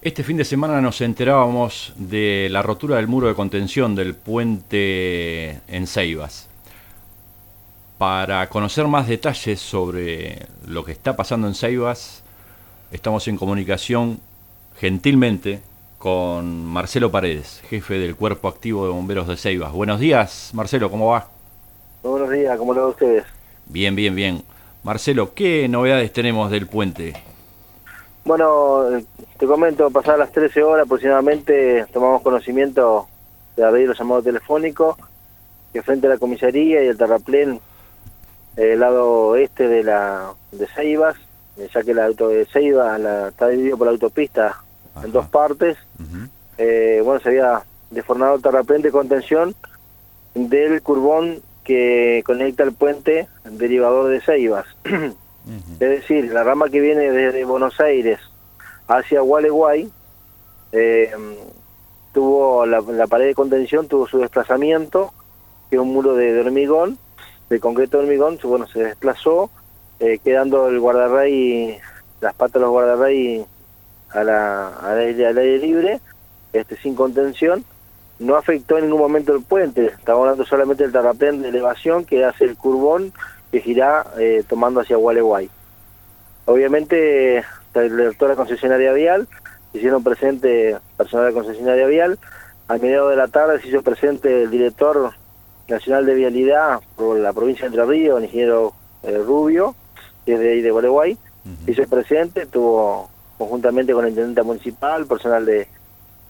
[0.00, 5.58] Este fin de semana nos enterábamos de la rotura del muro de contención del puente
[5.66, 6.48] en Ceibas.
[7.98, 12.22] Para conocer más detalles sobre lo que está pasando en Ceibas,
[12.92, 14.20] estamos en comunicación
[14.76, 15.62] gentilmente
[15.98, 19.72] con Marcelo Paredes, jefe del Cuerpo Activo de Bomberos de Ceibas.
[19.72, 21.26] Buenos días, Marcelo, ¿cómo va?
[22.04, 23.24] Buenos días, ¿cómo lo va ustedes?
[23.66, 24.44] Bien, bien, bien.
[24.84, 27.14] Marcelo, ¿qué novedades tenemos del puente?
[28.24, 28.90] Bueno,
[29.38, 33.06] te comento, pasadas las 13 horas aproximadamente tomamos conocimiento
[33.56, 34.96] de abrir los llamados telefónicos
[35.72, 37.60] que frente a la comisaría y el terraplén
[38.56, 41.14] el lado este de la de Ceibas,
[41.72, 44.60] ya que el auto de Ceibas la, está dividido por la autopista
[45.04, 45.76] en dos partes,
[46.56, 47.62] eh, bueno, se había
[47.92, 49.54] deformado el terraplén de contención
[50.34, 54.66] del curbón que conecta el puente derivador de Ceibas.
[55.78, 58.18] Es decir, la rama que viene desde Buenos Aires
[58.88, 59.90] hacia Gualeguay
[60.72, 61.10] eh,
[62.12, 65.12] tuvo la, pared de contención tuvo su desplazamiento,
[65.70, 66.98] que es un muro de, hormigón,
[67.48, 69.50] de concreto de hormigón, bueno, se desplazó,
[70.00, 71.78] eh, quedando el guardarrey,
[72.20, 73.44] las patas de los guardarrey
[74.10, 76.00] a la, al, aire, libre,
[76.52, 77.64] este sin contención,
[78.18, 82.24] no afectó en ningún momento el puente, estamos hablando solamente del terraplén de elevación que
[82.24, 83.12] hace el curbón
[83.52, 85.48] que gira eh, tomando hacia Gualeguay.
[86.46, 89.28] Obviamente, el director de la concesionaria vial,
[89.72, 92.18] hicieron presente personal de la concesionaria vial,
[92.68, 95.12] a mediados de la tarde se hizo presente el director
[95.68, 99.74] nacional de vialidad por la provincia de Entre Ríos, el ingeniero eh, Rubio,
[100.24, 101.18] que es de ahí de Gualeguay,
[101.66, 105.68] hizo presente, estuvo conjuntamente con el intendente municipal, personal de,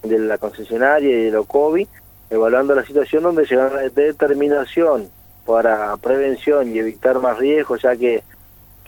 [0.02, 1.88] de la concesionaria y de la OCOBI,
[2.30, 5.08] evaluando la situación donde llegaron a la determinación
[5.46, 8.22] para prevención y evitar más riesgos, ya que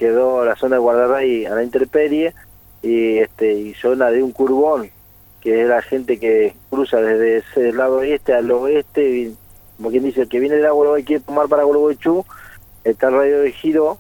[0.00, 2.32] quedó la zona de guardarrey a la intemperie
[2.80, 4.90] y este y zona de un curbón,
[5.42, 9.32] que es la gente que cruza desde ese lado este al oeste,
[9.76, 12.24] como quien dice, el que viene de agua y quiere tomar para Gualeguaychú,
[12.82, 13.98] está el radio de giro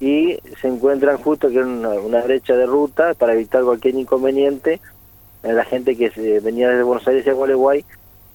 [0.00, 4.80] y se encuentran justo que una, una brecha de ruta para evitar cualquier inconveniente.
[5.42, 7.84] La gente que se venía desde Buenos Aires a Gualeguay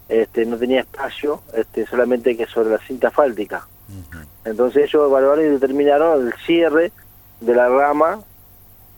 [0.08, 3.10] este, no tenía espacio, este, solamente que sobre la cinta
[4.46, 6.92] Entonces ellos evaluaron y determinaron el cierre
[7.40, 8.20] de la rama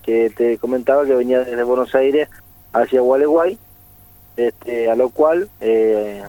[0.04, 2.30] que te comentaba que venía desde Buenos Aires
[2.74, 3.58] hacia Gualeguay,
[4.36, 6.24] este, a lo cual eh,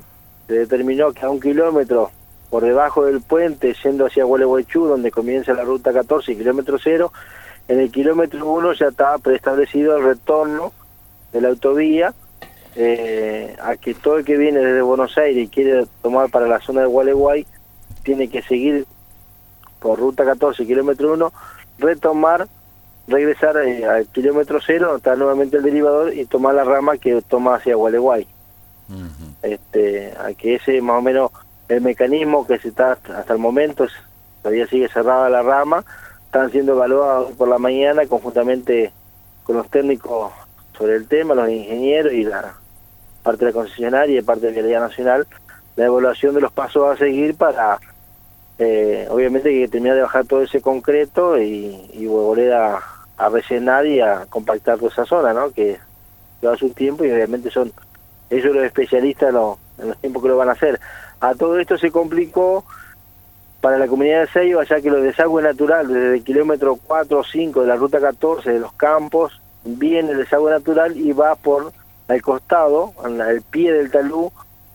[0.46, 2.10] se determinó que a un kilómetro
[2.50, 7.12] por debajo del puente, yendo hacia Gualeguaychú, donde comienza la ruta 14 kilómetro cero,
[7.66, 10.72] en el kilómetro 1 ya está preestablecido el retorno
[11.32, 12.14] de la autovía
[12.76, 16.60] eh, a que todo el que viene desde Buenos Aires y quiere tomar para la
[16.60, 17.46] zona de Gualeguay
[18.04, 18.86] tiene que seguir
[19.80, 21.32] por ruta 14, kilómetro 1,
[21.78, 22.46] retomar,
[23.08, 27.56] regresar eh, al kilómetro 0, está nuevamente el derivador y tomar la rama que toma
[27.56, 28.26] hacia Gualeguay.
[29.42, 31.30] este, a que ese más o menos
[31.68, 33.86] el mecanismo que se está hasta el momento,
[34.42, 35.84] todavía sigue cerrada la rama,
[36.26, 38.92] están siendo evaluados por la mañana conjuntamente
[39.44, 40.32] con los técnicos
[40.76, 42.54] sobre el tema, los ingenieros y la
[43.22, 45.26] parte de la concesionaria y parte de Vialidad Nacional,
[45.76, 47.78] la evaluación de los pasos a seguir para,
[48.58, 52.80] eh, obviamente, que terminar de bajar todo ese concreto y, volver a,
[53.30, 55.50] rellenar y a compactar toda esa zona, ¿no?
[55.50, 55.78] Que
[56.40, 57.72] lleva su tiempo y obviamente son
[58.30, 60.80] ellos los especialistas en los, tiempos que lo van a hacer.
[61.20, 62.64] A todo esto se complicó
[63.60, 67.24] para la comunidad de Seiba, ya que los desagüe natural desde el kilómetro 4 o
[67.24, 71.72] 5 de la ruta 14 de los campos, viene el desagüe natural y va por
[72.06, 74.30] al costado, al pie del talud,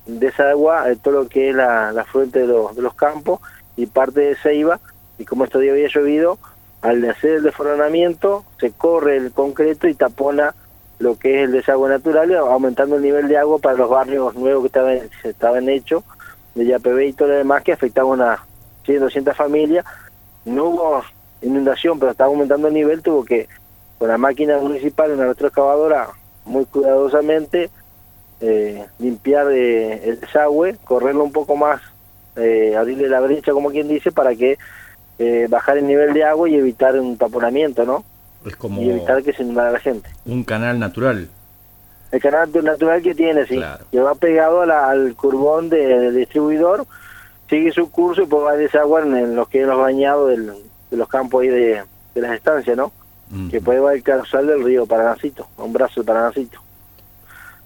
[0.08, 2.96] de esa agua, eh, todo lo que es la, la fuente de los, de los
[2.96, 3.40] campos
[3.80, 4.80] y parte de Ceiba,
[5.18, 6.38] y como estos días había llovido,
[6.82, 10.54] al hacer el defornamiento se corre el concreto y tapona
[11.00, 14.64] lo que es el desagüe natural, aumentando el nivel de agua para los barrios nuevos
[14.64, 16.04] que estaban, estaban hechos,
[16.56, 18.44] de YPB y todo lo demás, que afectaban a
[18.84, 19.86] 100, 200 familias.
[20.44, 21.02] No hubo
[21.42, 23.48] inundación, pero estaba aumentando el nivel, tuvo que,
[23.98, 26.10] con la máquina municipal, una retroexcavadora,
[26.44, 27.70] muy cuidadosamente,
[28.42, 31.82] eh, limpiar eh, el desagüe, correrlo un poco más,
[32.40, 34.58] eh, abrirle la brecha, como quien dice, para que
[35.18, 38.04] eh, bajar el nivel de agua y evitar un taponamiento, ¿no?
[38.46, 40.10] Es como y evitar que se inundara la gente.
[40.26, 41.30] Un canal natural.
[42.12, 46.88] El canal natural que tiene, sí, que va pegado al curbón del distribuidor,
[47.50, 51.08] sigue su curso y pues va a desagüe en, los que los bañados de los
[51.08, 51.84] campos ahí de,
[52.16, 52.92] de las estancias, ¿no?
[53.52, 56.60] que puede va el causal del río Paranacito, un brazo del Paranacito.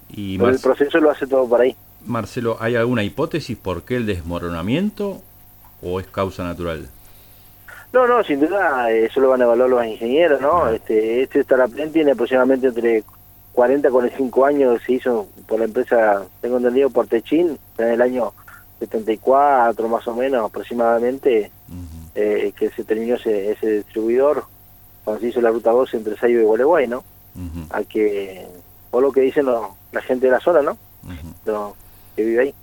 [0.09, 1.75] Y el proceso lo hace todo por ahí.
[2.05, 5.21] Marcelo, ¿hay alguna hipótesis por qué el desmoronamiento
[5.81, 6.89] o es causa natural?
[7.91, 10.67] No, no, sin duda, eso lo van a evaluar los ingenieros, ¿no?
[10.69, 11.45] Este, este
[11.91, 13.03] tiene aproximadamente entre
[13.53, 18.33] 40, 45 años se hizo por la empresa, tengo entendido, por Techin, en el año
[18.79, 21.51] 74 más o menos aproximadamente,
[22.15, 24.45] eh, que se terminó ese, ese, distribuidor
[25.03, 27.03] cuando se hizo la ruta 2 entre Sayo y Gualeguay, ¿no?
[27.69, 28.47] A que,
[28.89, 30.77] por lo que dicen la gente de la zona, ¿no?
[32.15, 32.53] Que vive ahí.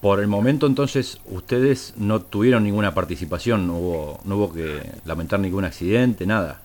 [0.00, 5.40] Por el momento entonces ustedes no tuvieron ninguna participación, no hubo, no hubo que lamentar
[5.40, 6.60] ningún accidente, nada.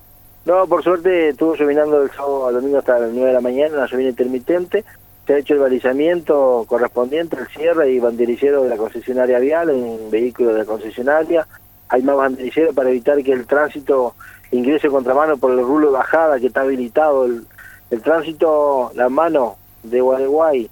[0.45, 3.77] No, por suerte estuvo llovinando del sábado al domingo hasta las 9 de la mañana,
[3.77, 4.85] una lluvia intermitente.
[5.25, 10.11] Se ha hecho el balizamiento correspondiente, el cierre y banderillero de la concesionaria vial, en
[10.11, 11.47] vehículo de la concesionaria.
[11.89, 14.15] Hay más banderillero para evitar que el tránsito
[14.51, 17.25] ingrese contramano por el rulo de bajada que está habilitado.
[17.25, 17.47] El,
[17.89, 20.69] el tránsito, la mano de Gualeguay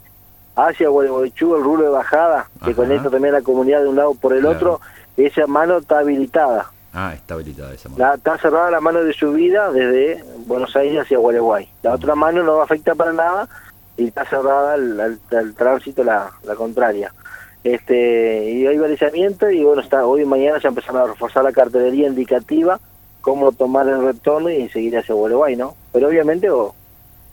[0.68, 4.13] hacia Gualeguaychú, el rulo de bajada, que conecta también a la comunidad de un lado
[4.16, 4.80] por el otro,
[5.18, 6.72] esa mano está habilitada.
[6.94, 8.13] Ah, está habilitada esa mano.
[8.13, 11.69] está cerrada la mano de subida desde Buenos Aires hacia Gualeguay.
[11.84, 13.48] La otra mano no afecta para nada
[13.98, 17.13] y está cerrada el, tránsito la, la contraria.
[17.63, 21.52] Este, y hay balizamiento y bueno, está hoy y mañana se empezaron a reforzar la
[21.52, 22.80] cartelería indicativa
[23.22, 25.75] cómo tomar el retorno y seguir hacia Gualeguay, ¿no?
[25.94, 26.50] Pero obviamente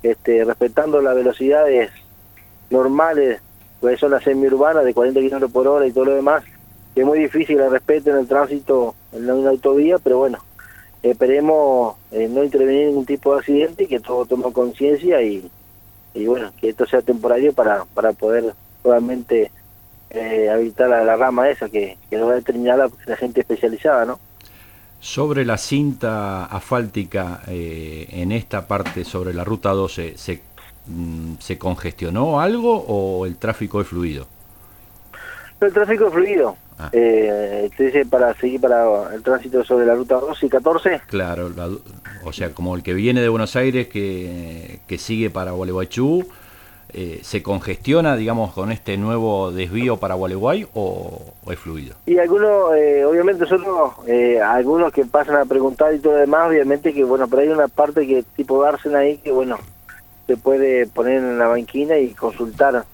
[0.02, 1.90] este, respetando las velocidades
[2.70, 3.40] normales,
[3.80, 6.44] pues son las semiurbanas de 40 km por hora y todo lo demás,
[6.94, 10.38] que es muy difícil el respeto en el tránsito en una autovía, pero bueno,
[11.02, 15.48] esperemos eh, no intervenir en ningún tipo de accidente, que todo tome conciencia y,
[16.14, 18.54] y bueno, que esto sea temporario para, para poder
[18.84, 19.50] nuevamente
[20.10, 24.04] eh, habitar la, rama esa que, que nos va a determinar la, la gente especializada,
[24.04, 24.18] ¿no?
[25.00, 30.42] Sobre la cinta asfáltica eh, en esta parte, sobre la ruta 12, ¿se,
[31.38, 34.26] ¿se congestionó algo o el tráfico es fluido?
[35.60, 36.56] El tráfico es fluido.
[36.78, 36.90] Ah.
[36.92, 41.00] Eh, dice para seguir para el tránsito sobre la ruta 12 y 14.
[41.08, 41.50] Claro,
[42.24, 46.24] o sea, como el que viene de Buenos Aires que, que sigue para Gualeguaychú
[46.90, 51.96] eh, ¿se congestiona, digamos, con este nuevo desvío para Gualeguay o, es fluido?
[52.06, 56.48] Y algunos, eh, obviamente nosotros, eh, algunos que pasan a preguntar y todo lo demás,
[56.48, 59.58] obviamente que, bueno, pero hay una parte que tipo Darsen ahí que, bueno,
[60.28, 62.84] se puede poner en la banquina y consultar,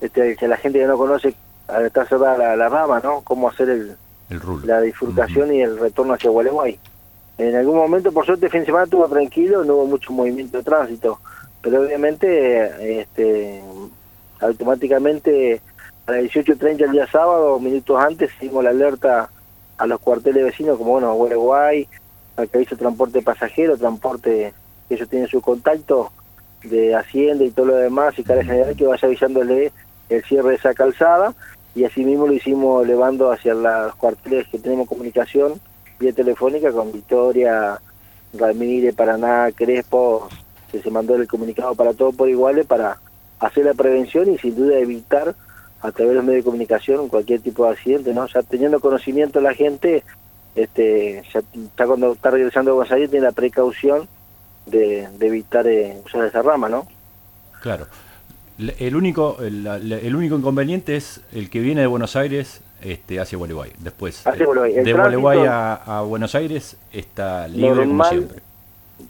[0.00, 1.34] este, que la gente que no conoce,
[1.84, 3.20] está cerrada la, rama, ¿no?
[3.20, 3.96] Cómo hacer el,
[4.64, 6.76] la bifurcación y el retorno hacia Gualeguay.
[7.36, 10.58] En algún momento, por suerte, el fin de semana estuvo tranquilo, no hubo mucho movimiento
[10.58, 11.20] de tránsito
[11.60, 13.62] pero obviamente este,
[14.40, 15.60] automáticamente
[16.06, 19.30] a las 18.30 el día sábado, minutos antes, hicimos la alerta
[19.76, 24.54] a los cuarteles vecinos como, bueno, al que hizo transporte pasajero, transporte
[24.88, 26.12] que ellos tienen su contacto
[26.62, 29.72] de Hacienda y todo lo demás, y cada general que vaya avisándole
[30.08, 31.34] el cierre de esa calzada,
[31.74, 35.60] y así mismo lo hicimos elevando hacia los cuarteles que tenemos comunicación
[35.98, 37.80] vía telefónica con Victoria,
[38.34, 40.28] Ramírez, Paraná, Crespo,
[40.70, 42.98] que se mandó el comunicado para todo por iguales para
[43.40, 45.34] hacer la prevención y sin duda evitar
[45.80, 48.26] a través de los medios de comunicación cualquier tipo de accidente, ¿no?
[48.26, 50.02] Ya teniendo conocimiento la gente,
[50.54, 54.08] este, ya, cuando está regresando a Buenos Aires tiene la precaución
[54.70, 56.86] de, evitar eh, usar esa rama, ¿no?
[57.60, 57.86] Claro.
[58.58, 63.70] El único, el, único inconveniente es el que viene de Buenos Aires este, hacia Gualeguay.
[63.78, 68.42] Después, de Gualeguay a, Buenos Aires está libre como siempre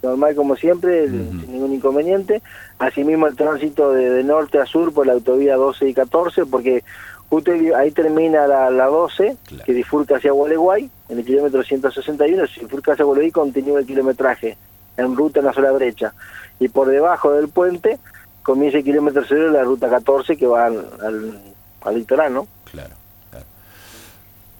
[0.02, 2.42] normal como siempre, sin ningún inconveniente.
[2.78, 6.84] Asimismo el tránsito de, norte a sur por la autovía 12 y 14, porque
[7.28, 12.60] justo ahí termina la, la 12, que difurca hacia Gualeguay, en el kilómetro 161, si
[12.60, 14.56] difurca hacia Gualeguay continúa el kilometraje
[14.98, 16.12] en ruta en la sola brecha.
[16.60, 17.98] Y por debajo del puente
[18.42, 21.40] comienza el kilómetro cero la ruta 14 que va al,
[21.82, 22.46] al, litoral, ¿no?
[22.70, 22.94] Claro,
[23.30, 23.46] claro.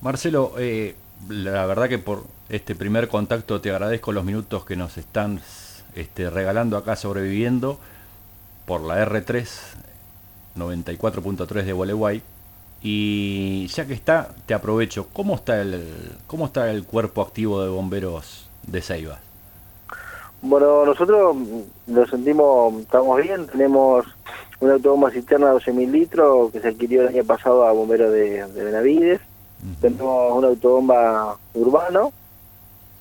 [0.01, 0.95] Marcelo, eh,
[1.29, 5.41] la verdad que por este primer contacto te agradezco los minutos que nos están
[5.95, 7.79] este, regalando acá sobreviviendo
[8.65, 9.47] por la R3
[10.57, 12.23] 94.3 de Gualeguay.
[12.83, 15.09] Y ya que está, te aprovecho.
[15.13, 15.85] ¿Cómo está el
[16.27, 19.19] cómo está el cuerpo activo de bomberos de Ceiba?
[20.41, 21.37] Bueno, nosotros
[21.87, 24.07] lo sentimos, estamos bien, tenemos
[24.61, 28.47] una autobomba cisterna de 12.000 litros que se adquirió el año pasado a bomberos de,
[28.47, 29.21] de Benavides
[29.81, 32.13] tenemos una autobomba urbano,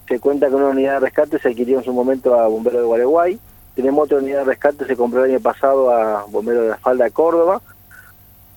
[0.08, 2.88] se cuenta con una unidad de rescate, se adquirió en su momento a Bomberos de
[2.88, 3.40] Gualeguay.
[3.76, 7.10] Tenemos otra unidad de rescate, se compró el año pasado a Bomberos de la Falda
[7.10, 7.62] Córdoba.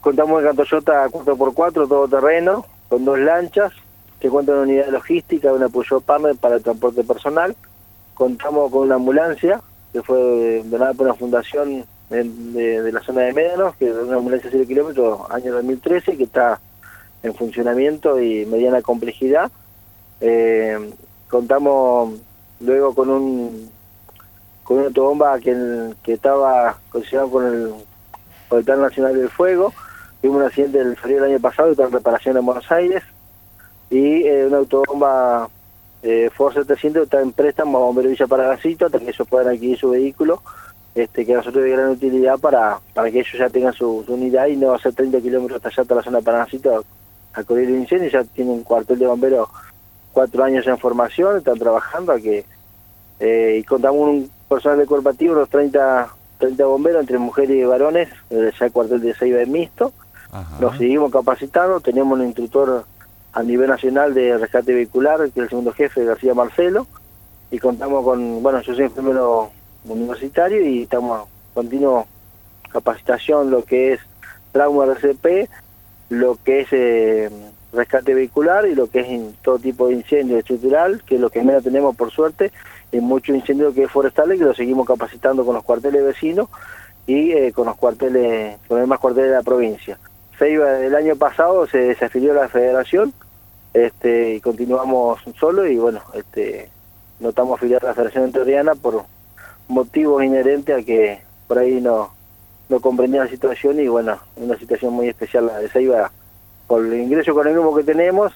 [0.00, 3.72] Contamos con Toyota 4x4, todo terreno, con dos lanchas.
[4.20, 7.54] Se cuenta una unidad de logística, una Peugeot Partner para el transporte personal.
[8.20, 9.62] Contamos con una ambulancia
[9.94, 14.50] que fue donada por una fundación de, la zona de Médanos, que es una ambulancia
[14.50, 16.60] de 0 kilómetros, año 2013, que está
[17.22, 19.50] en funcionamiento y mediana complejidad.
[20.20, 20.92] Eh,
[21.30, 22.20] contamos
[22.60, 23.70] luego con un
[24.64, 27.72] con una autobomba que, estaba considerado con el,
[28.50, 29.72] con Plan Nacional del Fuego.
[30.20, 33.02] Tuvimos un accidente el frío del año pasado está en reparación en Buenos Aires.
[33.88, 35.48] Y eh, una autobomba
[36.02, 39.78] eh, Ford 700 está en préstamo a Bombero Villa Paragacito hasta que ellos puedan adquirir
[39.78, 40.42] su vehículo,
[40.94, 44.46] este que a nosotros de gran utilidad para, para que ellos ya tengan su, unidad
[44.46, 46.84] y no hacer 30 kilómetros hasta allá, hasta la zona de Paragacito
[47.34, 48.10] a, cubrir el incendio.
[48.10, 49.48] Ya tienen un cuartel de bomberos
[50.12, 52.44] cuatro años en formación, están trabajando a que
[53.20, 58.08] eh, y contamos un personal de corporativo, unos 30, 30 bomberos entre mujeres y varones,
[58.30, 59.92] ya el cuartel de Seiba es mixto.
[60.60, 62.84] Nos seguimos capacitando, tenemos un instructor
[63.32, 66.86] a nivel nacional de rescate vehicular, que es el segundo jefe, García Marcelo,
[67.50, 69.50] y contamos con, bueno, yo soy enfermero
[69.84, 72.06] universitario y estamos continuo
[72.70, 74.00] capacitación, lo que es
[74.52, 75.48] trauma RCP,
[76.10, 77.30] lo que es eh,
[77.72, 81.42] rescate vehicular y lo que es todo tipo de incendio estructural, que es lo que
[81.42, 82.52] menos tenemos por suerte,
[82.92, 86.48] y mucho incendio que es forestal, que lo seguimos capacitando con los cuarteles vecinos
[87.06, 89.98] y eh, con los cuarteles, con los demás cuarteles de la provincia.
[90.38, 93.12] Ceiba el año pasado se, afilió a la federación
[93.72, 96.68] este, y continuamos solo y bueno, este,
[97.20, 99.04] no estamos afiliados a la Federación Entorriana por
[99.68, 102.10] motivos inherentes a que por ahí no,
[102.68, 106.10] no comprendía la situación y bueno, una situación muy especial la de Ceiba
[106.66, 108.32] por el ingreso económico que tenemos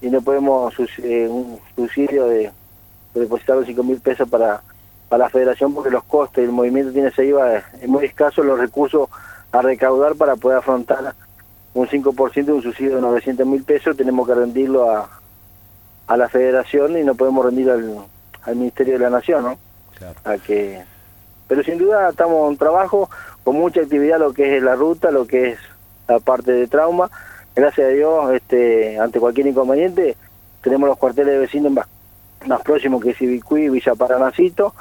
[0.00, 2.50] y no podemos eh, un subsidio de,
[3.14, 4.60] depositar los 5 mil pesos para,
[5.08, 9.08] para la federación porque los costes el movimiento tiene Ceiba es muy escaso los recursos
[9.52, 11.14] a recaudar para poder afrontar
[11.74, 15.10] un 5% de un subsidio de 900 mil pesos, tenemos que rendirlo a,
[16.06, 17.98] a la federación y no podemos rendir al,
[18.42, 19.58] al Ministerio de la Nación, ¿no?
[20.24, 20.82] A que,
[21.48, 23.10] pero sin duda estamos en trabajo
[23.42, 25.58] con mucha actividad, lo que es la ruta, lo que es
[26.08, 27.10] la parte de trauma.
[27.54, 30.16] Gracias a Dios, este, ante cualquier inconveniente,
[30.62, 31.86] tenemos los cuarteles de vecinos más,
[32.46, 34.74] más próximos que Civicuí, Villa Paranacito.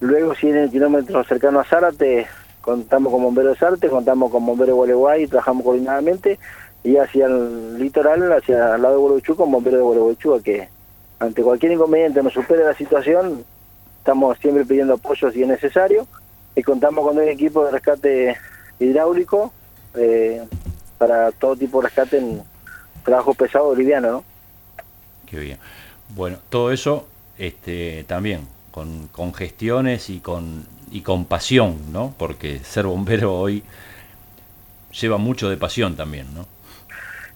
[0.00, 2.26] Luego, si en el kilómetro cercano a Zárate,
[2.60, 6.38] contamos con bomberos de Sarte, contamos con bomberos de Gualeguay, trabajamos coordinadamente,
[6.82, 10.68] y hacia el litoral, hacia el lado de Gualeguaychú, con bomberos de Gualeguaychú, que
[11.18, 13.44] ante cualquier inconveniente nos supere la situación,
[13.98, 16.06] estamos siempre pidiendo apoyo si es necesario,
[16.54, 18.36] y contamos con un equipo de rescate
[18.78, 19.52] hidráulico
[19.94, 20.42] eh,
[20.98, 22.42] para todo tipo de rescate en
[23.04, 24.24] trabajo pesado boliviano, ¿no?
[25.26, 25.58] Qué bien.
[26.08, 27.06] Bueno, todo eso
[27.38, 32.14] este, también con, con gestiones y con y con pasión, ¿no?
[32.18, 33.62] Porque ser bombero hoy
[35.00, 36.46] lleva mucho de pasión también, ¿no?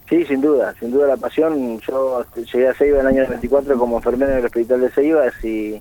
[0.08, 1.80] Sí, sin duda, sin duda la pasión.
[1.80, 5.24] Yo llegué a Ceiba en el año 94 como enfermero en el hospital de Ceiba
[5.42, 5.80] y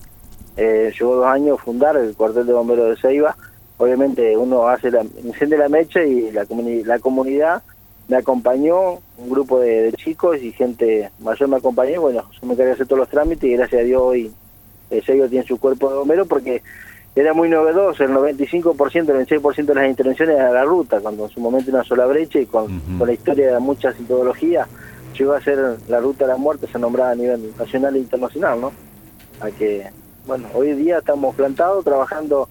[0.56, 3.36] eh, llevó dos años fundar el cuartel de bomberos de Ceiba.
[3.78, 6.46] Obviamente uno hace la, enciende la mecha y la,
[6.86, 7.64] la comunidad
[8.08, 12.02] me acompañó, un grupo de, chicos y gente mayor me acompañó.
[12.02, 14.32] Bueno, yo me quería hacer todos los trámites y gracias a Dios hoy
[14.90, 16.62] eh, Ceiba tiene su cuerpo de bombero porque
[17.16, 21.30] era muy novedoso, el 95%, el 26% de las intervenciones a la ruta, cuando en
[21.30, 24.68] su momento una sola brecha y con, la historia de muchas ideologías
[25.18, 28.60] llegó a ser la ruta de la muerte, se nombraba a nivel nacional e internacional,
[28.60, 28.72] ¿no?
[29.42, 29.92] A que,
[30.26, 32.50] bueno, hoy día estamos plantados, trabajando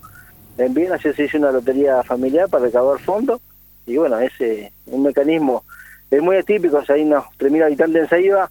[0.59, 3.41] en bien, ayer se hizo una lotería familiar para recaudar fondos,
[3.85, 5.65] y bueno, ese un mecanismo
[6.09, 8.51] es muy atípico, o sea, hay unos 3.000 habitantes en Saiba,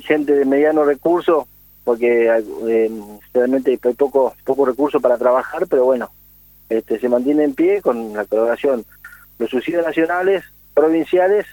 [0.00, 1.48] gente de mediano recurso,
[1.88, 2.28] porque
[2.68, 2.90] eh,
[3.32, 6.10] realmente hay poco, poco recursos para trabajar, pero bueno,
[6.68, 8.84] este, se mantiene en pie con la colaboración
[9.38, 11.46] los subsidios nacionales, provinciales,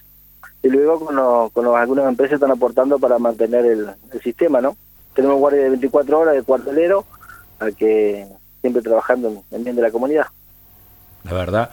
[0.61, 1.15] y luego con,
[1.51, 4.75] con algunas empresas están aportando para mantener el, sistema, ¿no?
[5.13, 7.05] Tenemos guardia de 24 horas de cuartelero,
[7.59, 8.27] a que
[8.59, 10.25] siempre trabajando en bien de la comunidad.
[11.23, 11.69] La verdad,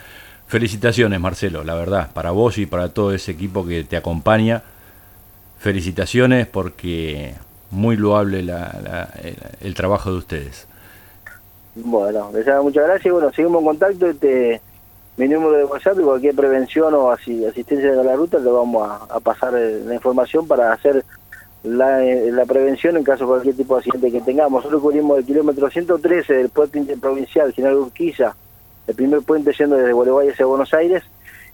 [0.47, 4.63] felicitaciones Marcelo, la verdad, para vos y para todo ese equipo que te acompaña,
[5.59, 7.35] felicitaciones porque
[7.73, 8.41] muy loable
[9.61, 10.69] el, trabajo de ustedes.
[11.75, 12.31] Bueno,
[12.63, 13.13] muchas gracias.
[13.13, 14.07] Bueno, seguimos en contacto.
[14.07, 14.61] Este,
[15.17, 19.21] mi número de WhatsApp y cualquier prevención o asistencia de la ruta le vamos a,
[19.21, 21.05] pasar eh, la información para hacer
[21.65, 24.61] la, eh, la, prevención en caso de cualquier tipo de accidente que tengamos.
[24.61, 28.37] Nosotros cubrimos el kilómetro 113 del puente interprovincial General Urquiza,
[28.87, 31.03] el primer puente yendo desde Gualeguay hacia Buenos Aires,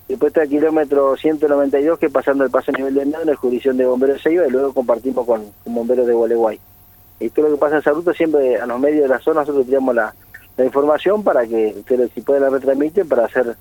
[0.08, 3.36] Después está el kilómetro 192, que pasando el paso a nivel de enviado en la
[3.36, 6.58] jurisdicción de Bomberos de y luego compartimos con, Bomberos de Gualeguay.
[7.20, 9.40] Y todo lo que pasa en esa ruta, siempre a los medios de la zona,
[9.40, 10.14] nosotros tiramos la,
[10.64, 13.54] información para que ustedes, si pueden, la retransmiten para hacer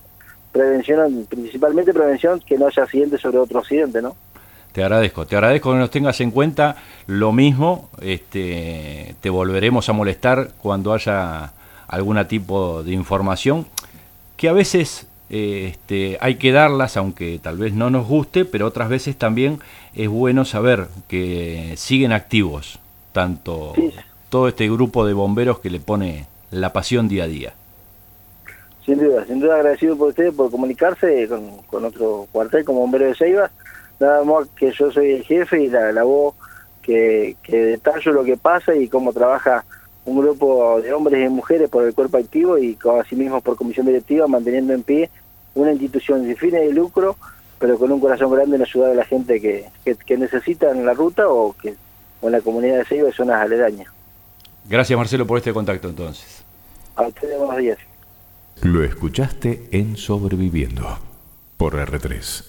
[0.52, 4.16] prevención, principalmente prevención, que no haya accidentes sobre otro accidente, ¿no?
[4.72, 6.78] Te agradezco, te agradezco que nos tengas en cuenta.
[7.08, 11.52] Lo mismo, este, te volveremos a molestar cuando haya
[11.88, 13.68] algún tipo de información
[14.38, 18.90] que a veces este, hay que darlas, aunque tal vez no nos guste, pero otras
[18.90, 19.60] veces también
[19.94, 22.80] es bueno saber que siguen activos,
[23.12, 23.74] tanto
[24.30, 27.54] todo este grupo de bomberos que le pone la pasión día a día.
[28.86, 33.16] Sin duda, sin duda agradecido por ustedes por comunicarse con, otro cuartel como Bombero de
[33.16, 33.52] Ceiba.
[34.00, 36.36] Nada más que yo soy el jefe y la, la voz
[36.82, 39.66] que, que detallo lo que pasa y cómo trabaja
[40.08, 44.26] un grupo de hombres y mujeres por el cuerpo activo y asimismo por comisión directiva
[44.26, 45.10] manteniendo en pie
[45.54, 47.18] una institución sin fines de lucro
[47.60, 49.66] pero con un corazón grande en ayudar a la gente que,
[50.06, 51.76] que, necesita en la ruta o que
[52.22, 53.88] o en la comunidad de Ceiba y zonas aledañas.
[54.70, 56.44] Gracias Marcelo por este contacto entonces.
[56.96, 57.78] A ustedes buenos días.
[58.62, 61.00] Lo escuchaste en Sobreviviendo
[61.58, 62.44] por R3.